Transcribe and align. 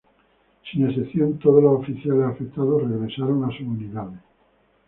Sin 0.71 0.89
excepción 0.89 1.37
todos 1.37 1.61
los 1.61 1.81
oficiales 1.81 2.25
afectados 2.25 2.81
regresaron 2.89 3.43
a 3.45 3.49
sus 3.51 3.67
unidades. 3.67 4.19